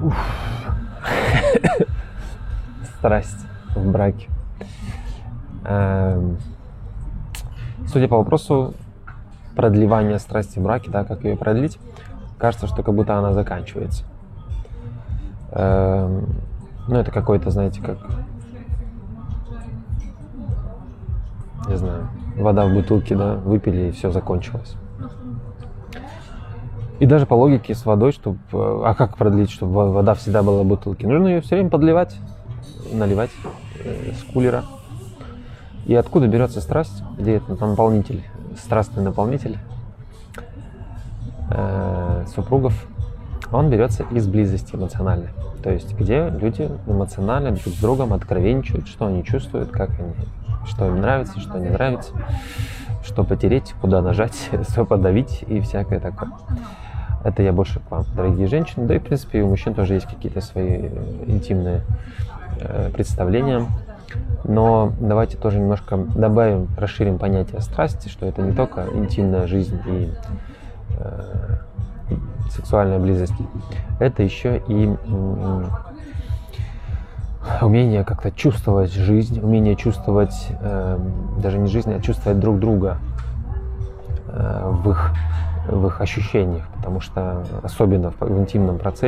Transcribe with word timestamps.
Страсть 2.98 3.46
в 3.74 3.90
браке. 3.90 4.28
Эм, 5.64 6.38
судя 7.86 8.08
по 8.08 8.18
вопросу 8.18 8.74
продлевания 9.54 10.18
страсти 10.18 10.58
в 10.58 10.62
браке, 10.62 10.90
да, 10.90 11.04
как 11.04 11.24
ее 11.24 11.36
продлить, 11.36 11.78
кажется, 12.38 12.66
что 12.66 12.82
как 12.82 12.94
будто 12.94 13.16
она 13.16 13.32
заканчивается. 13.32 14.04
Эм, 15.52 16.26
ну, 16.88 16.96
это 16.96 17.10
какой-то, 17.10 17.50
знаете, 17.50 17.82
как 17.82 17.98
не 21.68 21.76
знаю, 21.76 22.08
вода 22.36 22.66
в 22.66 22.72
бутылке, 22.72 23.16
да, 23.16 23.34
выпили 23.34 23.88
и 23.88 23.90
все 23.90 24.10
закончилось. 24.10 24.76
И 26.98 27.06
даже 27.06 27.26
по 27.26 27.34
логике 27.34 27.74
с 27.74 27.84
водой, 27.84 28.12
чтобы... 28.12 28.38
А 28.52 28.94
как 28.94 29.16
продлить, 29.16 29.50
чтобы 29.50 29.92
вода 29.92 30.14
всегда 30.14 30.42
была 30.42 30.62
в 30.62 30.66
бутылке? 30.66 31.06
Нужно 31.06 31.28
ее 31.28 31.40
все 31.40 31.56
время 31.56 31.68
подливать, 31.68 32.16
наливать 32.92 33.30
э, 33.84 34.12
с 34.12 34.22
кулера. 34.32 34.64
И 35.84 35.94
откуда 35.94 36.26
берется 36.26 36.60
страсть? 36.60 37.02
Где 37.18 37.36
этот 37.36 37.60
наполнитель, 37.60 38.24
страстный 38.58 39.02
наполнитель 39.02 39.58
э, 41.50 42.24
супругов? 42.34 42.86
Он 43.52 43.70
берется 43.70 44.04
из 44.10 44.26
близости 44.26 44.74
эмоциональной. 44.74 45.28
То 45.62 45.70
есть 45.70 45.94
где 45.94 46.28
люди 46.28 46.70
эмоционально 46.86 47.50
друг 47.50 47.74
с 47.74 47.80
другом 47.80 48.12
откровенничают, 48.12 48.88
что 48.88 49.06
они 49.06 49.22
чувствуют, 49.22 49.70
как 49.70 49.90
они, 49.90 50.14
что 50.66 50.86
им 50.86 51.00
нравится, 51.00 51.40
что 51.40 51.58
не 51.58 51.68
нравится, 51.68 52.12
что 53.04 53.22
потереть, 53.22 53.74
куда 53.80 54.00
нажать, 54.00 54.50
что 54.70 54.84
подавить 54.84 55.44
и 55.46 55.60
всякое 55.60 56.00
такое. 56.00 56.30
Это 57.24 57.42
я 57.42 57.52
больше 57.52 57.80
к 57.80 57.90
вам, 57.90 58.04
дорогие 58.14 58.46
женщины. 58.46 58.86
Да 58.86 58.94
и, 58.94 58.98
в 58.98 59.02
принципе, 59.02 59.42
у 59.42 59.48
мужчин 59.48 59.74
тоже 59.74 59.94
есть 59.94 60.06
какие-то 60.06 60.40
свои 60.40 60.82
э, 60.82 61.24
интимные 61.26 61.82
э, 62.60 62.90
представления. 62.90 63.66
Но 64.44 64.92
давайте 65.00 65.36
тоже 65.36 65.58
немножко 65.58 65.96
добавим, 65.96 66.68
расширим 66.78 67.18
понятие 67.18 67.60
страсти, 67.60 68.08
что 68.08 68.26
это 68.26 68.42
не 68.42 68.52
только 68.52 68.86
интимная 68.94 69.46
жизнь 69.46 69.80
и 69.86 70.10
э, 70.98 71.56
сексуальная 72.50 72.98
близость, 72.98 73.34
это 73.98 74.22
еще 74.22 74.62
и 74.68 74.94
умение 77.60 78.04
как-то 78.04 78.30
чувствовать 78.30 78.92
жизнь, 78.92 79.40
умение 79.40 79.76
чувствовать 79.76 80.48
э, 80.60 80.98
даже 81.38 81.58
не 81.58 81.68
жизнь, 81.68 81.92
а 81.92 82.00
чувствовать 82.00 82.38
друг 82.38 82.58
друга 82.58 82.98
э, 84.28 84.70
в 84.82 84.90
их 84.90 85.12
в 85.68 85.86
их 85.86 86.00
ощущениях, 86.00 86.64
потому 86.76 87.00
что 87.00 87.44
особенно 87.62 88.10
в, 88.10 88.38
интимном 88.38 88.78
процессе 88.78 89.04